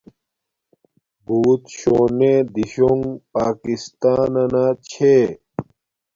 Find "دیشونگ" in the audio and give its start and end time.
2.53-3.03